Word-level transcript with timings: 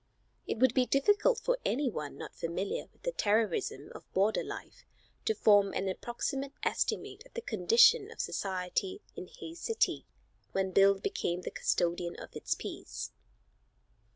It 0.47 0.57
would 0.57 0.73
be 0.73 0.87
difficult 0.87 1.37
for 1.41 1.59
any 1.63 1.87
one 1.87 2.17
not 2.17 2.35
familiar 2.35 2.87
with 2.91 3.03
the 3.03 3.11
terrorism 3.11 3.91
of 3.93 4.11
border 4.13 4.43
life 4.43 4.83
to 5.25 5.35
form 5.35 5.73
an 5.75 5.87
approximate 5.87 6.53
estimate 6.63 7.23
of 7.23 7.35
the 7.35 7.41
condition 7.43 8.09
of 8.09 8.19
society 8.19 9.03
in 9.15 9.27
Hays 9.27 9.59
City 9.59 10.07
when 10.53 10.71
Bill 10.71 10.95
became 10.97 11.41
the 11.41 11.51
custodian 11.51 12.15
of 12.15 12.35
its 12.35 12.55
peace. 12.55 13.11